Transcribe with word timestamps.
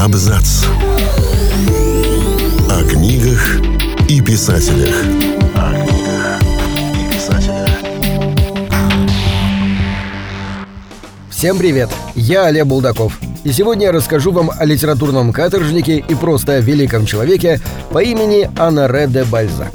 Абзац. 0.00 0.64
О 2.70 2.82
книгах 2.88 3.60
и 4.08 4.22
писателях. 4.22 4.94
О 5.54 5.74
книгах 5.74 6.40
и 6.94 7.14
писателях. 7.14 7.68
Всем 11.28 11.58
привет! 11.58 11.90
Я 12.14 12.46
Олег 12.46 12.64
Булдаков. 12.64 13.20
И 13.44 13.52
сегодня 13.52 13.88
я 13.88 13.92
расскажу 13.92 14.32
вам 14.32 14.50
о 14.58 14.64
литературном 14.64 15.34
каторжнике 15.34 15.98
и 15.98 16.14
просто 16.14 16.60
великом 16.60 17.04
человеке 17.04 17.60
по 17.92 18.02
имени 18.02 18.50
Анаре 18.56 19.06
де 19.06 19.24
Бальзак. 19.24 19.70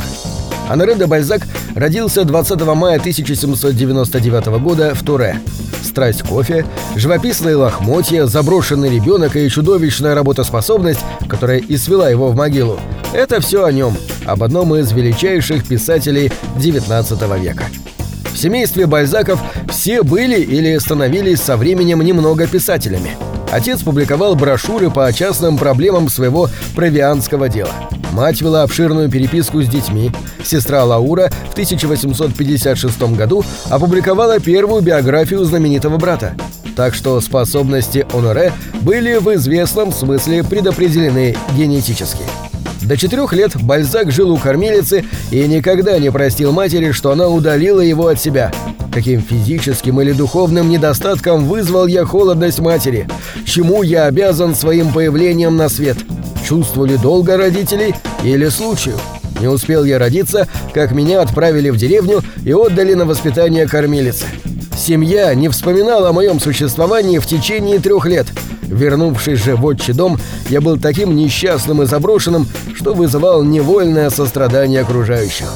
Анаре 0.67 0.95
де 0.95 1.05
Бальзак 1.05 1.43
родился 1.75 2.23
20 2.23 2.59
мая 2.73 2.97
1799 2.97 4.45
года 4.59 4.95
в 4.95 5.03
Туре. 5.03 5.39
Страсть 5.85 6.23
кофе, 6.23 6.65
живописные 6.95 7.55
лохмотья, 7.55 8.25
заброшенный 8.25 8.89
ребенок 8.89 9.35
и 9.35 9.49
чудовищная 9.49 10.15
работоспособность, 10.15 10.99
которая 11.29 11.59
и 11.59 11.77
свела 11.77 12.09
его 12.09 12.29
в 12.29 12.35
могилу– 12.35 12.79
это 13.15 13.39
все 13.39 13.63
о 13.63 13.71
нем, 13.71 13.95
об 14.25 14.43
одном 14.43 14.75
из 14.75 14.91
величайших 14.91 15.65
писателей 15.65 16.33
XIX 16.57 17.39
века. 17.39 17.63
В 18.33 18.37
семействе 18.37 18.87
Бальзаков 18.87 19.39
все 19.69 20.03
были 20.03 20.41
или 20.41 20.77
становились 20.79 21.39
со 21.39 21.55
временем 21.55 22.01
немного 22.01 22.45
писателями. 22.45 23.11
Отец 23.53 23.83
публиковал 23.83 24.35
брошюры 24.35 24.91
по 24.91 25.11
частным 25.13 25.57
проблемам 25.57 26.09
своего 26.09 26.49
провианского 26.75 27.47
дела. 27.47 27.71
Мать 28.11 28.41
вела 28.41 28.63
обширную 28.63 29.09
переписку 29.09 29.61
с 29.61 29.67
детьми. 29.67 30.11
Сестра 30.43 30.83
Лаура 30.83 31.29
в 31.49 31.53
1856 31.53 33.01
году 33.15 33.43
опубликовала 33.69 34.39
первую 34.39 34.81
биографию 34.81 35.43
знаменитого 35.43 35.97
брата. 35.97 36.35
Так 36.75 36.93
что 36.93 37.19
способности 37.21 38.05
Оноре 38.13 38.51
были 38.81 39.17
в 39.17 39.33
известном 39.35 39.91
смысле 39.91 40.43
предопределены 40.43 41.35
генетически. 41.57 42.23
До 42.81 42.97
четырех 42.97 43.33
лет 43.33 43.59
Бальзак 43.59 44.11
жил 44.11 44.31
у 44.31 44.37
кормилицы 44.37 45.05
и 45.31 45.47
никогда 45.47 45.97
не 45.97 46.11
простил 46.11 46.51
матери, 46.51 46.91
что 46.91 47.11
она 47.11 47.27
удалила 47.27 47.79
его 47.79 48.07
от 48.07 48.19
себя. 48.19 48.51
Каким 48.93 49.21
физическим 49.21 49.99
или 50.01 50.11
духовным 50.11 50.69
недостатком 50.69 51.45
вызвал 51.45 51.87
я 51.87 52.05
холодность 52.05 52.59
матери? 52.59 53.07
Чему 53.45 53.81
я 53.81 54.05
обязан 54.05 54.53
своим 54.53 54.93
появлением 54.93 55.57
на 55.57 55.67
свет? 55.67 55.97
Чувствовали 56.45 56.95
долго 56.97 57.37
родителей 57.37 57.95
или 58.23 58.49
случаю? 58.49 58.97
Не 59.41 59.47
успел 59.47 59.83
я 59.83 59.99
родиться, 59.99 60.47
как 60.73 60.91
меня 60.91 61.21
отправили 61.21 61.69
в 61.69 61.77
деревню 61.77 62.21
и 62.45 62.53
отдали 62.53 62.93
на 62.93 63.05
воспитание 63.05 63.67
кормилицы. 63.67 64.25
Семья 64.77 65.33
не 65.33 65.49
вспоминала 65.49 66.09
о 66.09 66.13
моем 66.13 66.39
существовании 66.39 67.19
в 67.19 67.25
течение 67.25 67.79
трех 67.79 68.05
лет– 68.05 68.27
Вернувшись 68.67 69.43
же 69.43 69.55
в 69.55 69.65
отчий 69.65 69.93
дом, 69.93 70.19
я 70.49 70.61
был 70.61 70.77
таким 70.77 71.15
несчастным 71.15 71.81
и 71.81 71.85
заброшенным, 71.85 72.47
что 72.73 72.93
вызывал 72.93 73.43
невольное 73.43 74.09
сострадание 74.09 74.81
окружающих. 74.81 75.47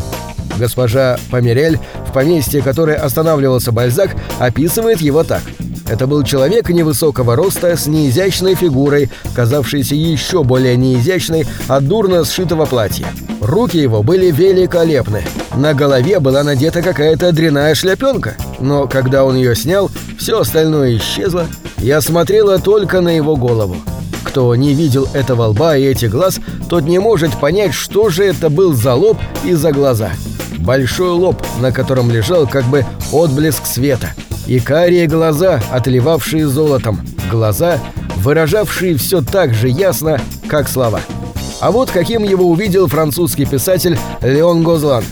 Госпожа 0.58 1.18
Померель, 1.32 1.80
в 2.08 2.12
поместье, 2.12 2.62
которое 2.62 2.98
останавливался 2.98 3.72
Бальзак, 3.72 4.16
описывает 4.40 5.02
его 5.02 5.24
так. 5.24 5.42
Это 5.90 6.06
был 6.06 6.24
человек 6.24 6.70
невысокого 6.70 7.36
роста 7.36 7.76
с 7.76 7.88
неизящной 7.88 8.54
фигурой, 8.54 9.10
казавшейся 9.34 9.96
еще 9.96 10.44
более 10.44 10.78
неизящной 10.78 11.48
от 11.68 11.88
дурно 11.88 12.24
сшитого 12.24 12.66
платья. 12.66 13.08
Руки 13.42 13.78
его 13.78 14.04
были 14.04 14.30
великолепны. 14.30 15.24
На 15.56 15.74
голове 15.74 16.20
была 16.20 16.44
надета 16.44 16.84
какая-то 16.84 17.32
дряная 17.32 17.74
шляпенка, 17.74 18.36
но 18.60 18.88
когда 18.88 19.26
он 19.26 19.36
ее 19.36 19.56
снял, 19.56 19.90
все 20.20 20.40
остальное 20.42 20.98
исчезло, 20.98 21.48
я 21.78 22.02
смотрела 22.02 22.60
только 22.60 23.02
на 23.02 23.10
его 23.10 23.36
голову. 23.36 23.78
Кто 24.24 24.56
не 24.56 24.76
видел 24.76 25.08
этого 25.14 25.48
лба 25.48 25.76
и 25.76 25.86
этих 25.86 26.12
глаз, 26.12 26.40
тот 26.70 26.84
не 26.84 27.00
может 27.00 27.36
понять, 27.40 27.74
что 27.74 28.10
же 28.10 28.26
это 28.26 28.52
был 28.52 28.74
за 28.74 28.94
лоб 28.94 29.18
и 29.44 29.54
за 29.54 29.72
глаза. 29.72 30.12
Большой 30.60 31.10
лоб, 31.10 31.42
на 31.60 31.72
котором 31.72 32.12
лежал 32.12 32.46
как 32.46 32.66
бы 32.66 32.86
отблеск 33.12 33.66
света. 33.66 34.14
И 34.50 34.60
карие 34.60 35.06
глаза, 35.06 35.62
отливавшие 35.72 36.48
золотом. 36.48 37.02
Глаза, 37.30 37.78
выражавшие 38.18 38.98
все 38.98 39.22
так 39.22 39.54
же 39.54 39.70
ясно, 39.70 40.20
как 40.48 40.68
слова. 40.68 41.02
А 41.62 41.70
вот 41.70 41.92
каким 41.92 42.24
его 42.24 42.50
увидел 42.50 42.88
французский 42.88 43.46
писатель 43.46 43.96
Леон 44.24 44.64
Гозлан. 44.64 45.04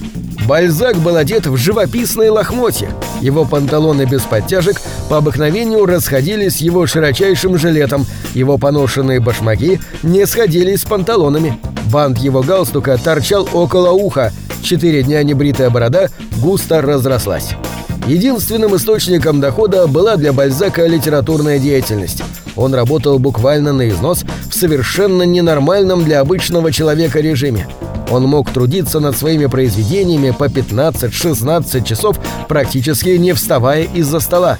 Бальзак 0.47 0.95
был 0.97 1.17
одет 1.17 1.45
в 1.45 1.55
живописные 1.55 2.31
лохмотья. 2.31 2.89
Его 3.21 3.45
панталоны 3.45 4.05
без 4.05 4.23
подтяжек 4.23 4.81
по 5.07 5.17
обыкновению 5.17 5.85
расходились 5.85 6.55
с 6.55 6.61
его 6.61 6.87
широчайшим 6.87 7.59
жилетом, 7.59 8.07
его 8.33 8.57
поношенные 8.57 9.19
башмаки 9.19 9.79
не 10.01 10.25
сходились 10.25 10.81
с 10.81 10.85
панталонами. 10.85 11.59
Бант 11.91 12.17
его 12.17 12.41
галстука 12.41 12.97
торчал 12.97 13.47
около 13.53 13.91
уха, 13.91 14.33
четыре 14.63 15.03
дня 15.03 15.21
небритая 15.21 15.69
борода 15.69 16.07
густо 16.41 16.81
разрослась. 16.81 17.55
Единственным 18.07 18.73
источником 18.73 19.41
дохода 19.41 19.85
была 19.85 20.15
для 20.15 20.31
Бальзака 20.31 20.87
литературная 20.87 21.59
деятельность. 21.59 22.23
Он 22.55 22.73
работал 22.73 23.19
буквально 23.19 23.73
на 23.73 23.89
износ 23.89 24.23
в 24.49 24.55
совершенно 24.55 25.23
ненормальном 25.23 26.05
для 26.05 26.21
обычного 26.21 26.71
человека 26.71 27.19
режиме. 27.19 27.67
Он 28.09 28.23
мог 28.23 28.49
трудиться 28.49 29.01
над 29.01 29.17
своими 29.17 29.47
произведениями 29.47 30.31
по 30.31 30.45
15-16 30.45 31.83
часов, 31.83 32.17
практически 32.47 33.09
не 33.09 33.33
вставая 33.33 33.83
из-за 33.83 34.21
стола. 34.21 34.57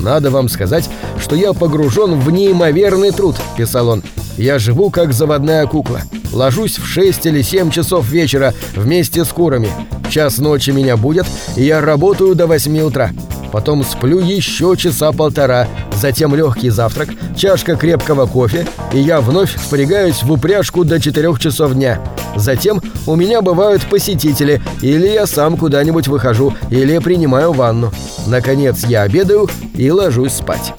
«Надо 0.00 0.30
вам 0.30 0.48
сказать, 0.48 0.88
что 1.20 1.34
я 1.34 1.52
погружен 1.52 2.20
в 2.20 2.30
неимоверный 2.30 3.10
труд»,— 3.10 3.34
писал 3.56 3.88
он. 3.88 4.04
«Я 4.36 4.60
живу 4.60 4.90
как 4.90 5.12
заводная 5.12 5.66
кукла. 5.66 6.02
Ложусь 6.32 6.78
в 6.78 6.86
6 6.86 7.26
или 7.26 7.42
7 7.42 7.70
часов 7.70 8.08
вечера 8.08 8.54
вместе 8.76 9.24
с 9.24 9.28
курами. 9.30 9.70
Час 10.10 10.38
ночи 10.38 10.70
меня 10.70 10.96
будет, 10.96 11.26
и 11.56 11.64
я 11.64 11.80
работаю 11.80 12.34
до 12.34 12.46
8 12.46 12.80
утра. 12.80 13.10
Потом 13.52 13.84
сплю 13.84 14.18
еще 14.18 14.74
часа 14.76 15.12
полтора, 15.12 15.68
затем 16.00 16.34
легкий 16.34 16.70
завтрак, 16.70 17.10
чашка 17.36 17.76
крепкого 17.76 18.26
кофе, 18.26 18.66
и 18.92 18.98
я 18.98 19.20
вновь 19.20 19.54
впрягаюсь 19.54 20.22
в 20.24 20.32
упряжку 20.32 20.84
до 20.84 21.00
4 21.00 21.36
часов 21.38 21.74
дня. 21.74 22.00
Затем 22.36 22.82
у 23.06 23.14
меня 23.14 23.42
бывают 23.42 23.82
посетители, 23.82 24.60
или 24.82 25.06
я 25.06 25.26
сам 25.26 25.56
куда-нибудь 25.56 26.08
выхожу, 26.08 26.52
или 26.70 26.98
принимаю 26.98 27.52
ванну. 27.52 27.92
Наконец 28.26 28.84
я 28.86 29.02
обедаю 29.02 29.48
и 29.76 29.88
ложусь 29.90 30.32
спать. 30.32 30.72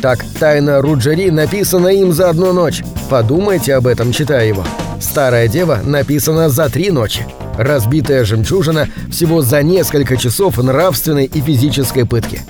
Так, 0.00 0.24
«Тайна 0.40 0.80
Руджери» 0.80 1.30
написана 1.30 1.88
им 1.88 2.12
за 2.12 2.30
одну 2.30 2.52
ночь. 2.52 2.82
Подумайте 3.08 3.74
об 3.74 3.86
этом, 3.86 4.10
читая 4.10 4.46
его. 4.46 4.64
«Старая 5.00 5.48
дева» 5.48 5.80
написана 5.84 6.48
за 6.48 6.68
три 6.68 6.90
ночи. 6.90 7.26
«Разбитая 7.56 8.24
жемчужина» 8.24 8.88
всего 9.10 9.42
за 9.42 9.62
несколько 9.62 10.16
часов 10.16 10.58
нравственной 10.58 11.26
и 11.26 11.40
физической 11.40 12.06
пытки. 12.06 12.40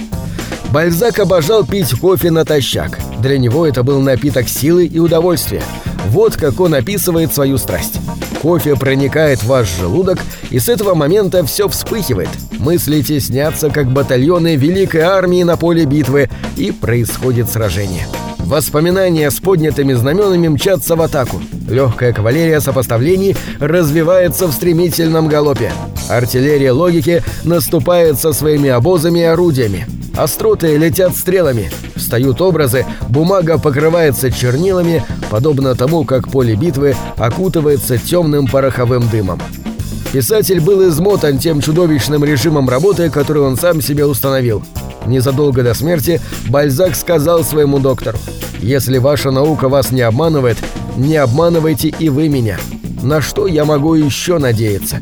Бальзак 0.71 1.19
обожал 1.19 1.65
пить 1.65 1.93
кофе 1.99 2.31
натощак. 2.31 2.99
Для 3.21 3.37
него 3.37 3.67
это 3.67 3.83
был 3.83 4.01
напиток 4.01 4.49
силы 4.49 4.87
и 4.87 4.99
удовольствия. 4.99 5.63
Вот 6.07 6.37
как 6.37 6.61
он 6.61 6.75
описывает 6.75 7.35
свою 7.35 7.59
страсть. 7.59 8.01
Кофе 8.41 8.75
проникает 8.75 9.41
в 9.41 9.47
ваш 9.47 9.69
желудок, 9.79 10.19
и 10.51 10.59
с 10.59 10.69
этого 10.69 10.95
момента 10.95 11.45
все 11.45 11.69
вспыхивает. 11.69 12.31
Мысли 12.59 13.03
теснятся, 13.03 13.71
как 13.71 13.93
батальоны 13.93 14.57
великой 14.57 15.03
армии 15.03 15.43
на 15.43 15.57
поле 15.57 15.85
битвы, 15.85 16.29
и 16.57 16.73
происходит 16.73 17.49
сражение. 17.51 18.07
Воспоминания 18.39 19.31
с 19.31 19.41
поднятыми 19.41 19.93
знаменами 19.93 20.49
мчатся 20.49 20.97
в 20.97 21.03
атаку. 21.03 21.41
Легкая 21.73 22.13
кавалерия 22.13 22.61
сопоставлений 22.61 23.35
развивается 23.59 24.47
в 24.47 24.53
стремительном 24.53 25.27
галопе. 25.27 25.73
Артиллерия 26.11 26.73
логики 26.73 27.23
наступает 27.45 28.19
со 28.19 28.35
своими 28.35 28.69
обозами 28.69 29.21
и 29.21 29.23
орудиями. 29.25 29.87
Остроты 30.15 30.77
летят 30.77 31.17
стрелами. 31.17 31.71
Встают 31.97 32.43
образы, 32.43 32.85
бумага 33.09 33.59
покрывается 33.59 34.31
чернилами, 34.31 35.03
подобно 35.31 35.75
тому, 35.75 36.05
как 36.05 36.29
поле 36.29 36.55
битвы 36.57 36.95
окутывается 37.17 37.97
темным 37.97 38.47
пороховым 38.49 39.09
дымом. 39.09 39.41
Писатель 40.13 40.61
был 40.61 40.87
измотан 40.91 41.39
тем 41.39 41.63
чудовищным 41.63 42.23
режимом 42.23 42.69
работы, 42.69 43.09
который 43.09 43.43
он 43.43 43.57
сам 43.57 43.81
себе 43.81 44.05
установил. 44.05 44.63
Незадолго 45.07 45.63
до 45.63 45.73
смерти 45.73 46.21
Бальзак 46.49 46.95
сказал 46.95 47.43
своему 47.45 47.79
доктору, 47.79 48.19
«Если 48.61 48.99
ваша 48.99 49.31
наука 49.31 49.71
вас 49.71 49.91
не 49.91 50.03
обманывает, 50.03 50.59
не 50.97 51.17
обманывайте 51.17 51.89
и 51.89 52.09
вы 52.09 52.29
меня. 52.29 52.59
На 53.03 53.21
что 53.21 53.47
я 53.47 53.65
могу 53.65 53.95
еще 53.95 54.39
надеяться? 54.39 55.01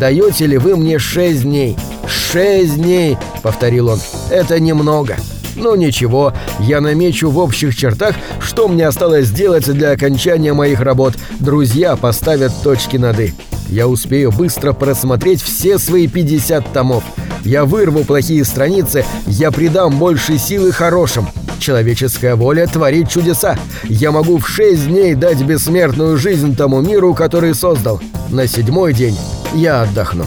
Даете 0.00 0.46
ли 0.46 0.58
вы 0.58 0.76
мне 0.76 0.98
шесть 0.98 1.42
дней? 1.42 1.76
Шесть 2.08 2.76
дней!»— 2.76 3.18
повторил 3.42 3.88
он. 3.88 4.00
«Это 4.30 4.58
немного». 4.58 5.16
Но 5.54 5.76
ничего, 5.76 6.32
я 6.60 6.80
намечу 6.80 7.30
в 7.30 7.38
общих 7.38 7.76
чертах, 7.76 8.14
что 8.40 8.68
мне 8.68 8.86
осталось 8.86 9.26
сделать 9.26 9.66
для 9.66 9.90
окончания 9.90 10.54
моих 10.54 10.80
работ. 10.80 11.14
Друзья 11.40 11.96
поставят 11.96 12.52
точки 12.62 12.96
над 12.96 13.20
«и». 13.20 13.34
Я 13.68 13.88
успею 13.88 14.32
быстро 14.32 14.72
просмотреть 14.72 15.42
все 15.42 15.78
свои 15.78 16.06
50 16.06 16.72
томов. 16.72 17.04
Я 17.44 17.64
вырву 17.64 18.04
плохие 18.04 18.44
страницы, 18.44 19.04
я 19.26 19.50
придам 19.50 19.98
больше 19.98 20.38
силы 20.38 20.72
хорошим. 20.72 21.28
Человеческая 21.62 22.34
воля 22.34 22.66
творит 22.66 23.08
чудеса. 23.08 23.56
Я 23.84 24.10
могу 24.10 24.38
в 24.38 24.48
шесть 24.48 24.88
дней 24.88 25.14
дать 25.14 25.40
бессмертную 25.42 26.16
жизнь 26.16 26.56
тому 26.56 26.80
миру, 26.80 27.14
который 27.14 27.54
создал. 27.54 28.00
На 28.30 28.48
седьмой 28.48 28.92
день 28.92 29.16
я 29.54 29.82
отдохну. 29.82 30.26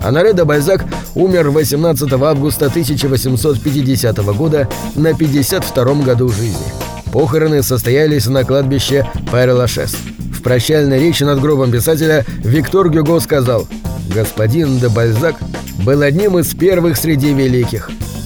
Анаре 0.00 0.34
де 0.34 0.44
Бальзак 0.44 0.84
умер 1.16 1.50
18 1.50 2.12
августа 2.12 2.66
1850 2.66 4.16
года 4.36 4.68
на 4.94 5.08
52-м 5.08 6.02
году 6.02 6.28
жизни. 6.28 6.72
Похороны 7.12 7.64
состоялись 7.64 8.26
на 8.26 8.44
кладбище 8.44 9.04
Пэр-Лашес. 9.32 9.96
В 10.32 10.42
прощальной 10.42 11.00
речи 11.00 11.24
над 11.24 11.40
гробом 11.40 11.72
писателя 11.72 12.24
Виктор 12.38 12.88
Гюго 12.88 13.18
сказал 13.18 13.66
«Господин 14.14 14.78
де 14.78 14.88
Бальзак 14.88 15.34
был 15.84 16.02
одним 16.02 16.38
из 16.38 16.54
первых 16.54 16.96
среди 16.96 17.32
великих, 17.34 17.90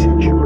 тысяч. 0.00 0.39